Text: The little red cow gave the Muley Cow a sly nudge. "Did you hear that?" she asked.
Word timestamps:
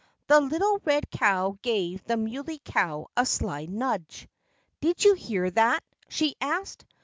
The 0.25 0.41
little 0.41 0.79
red 0.83 1.11
cow 1.11 1.59
gave 1.61 2.03
the 2.05 2.17
Muley 2.17 2.59
Cow 2.65 3.09
a 3.15 3.23
sly 3.23 3.65
nudge. 3.67 4.27
"Did 4.79 5.03
you 5.03 5.13
hear 5.13 5.51
that?" 5.51 5.83
she 6.09 6.33
asked. 6.41 6.85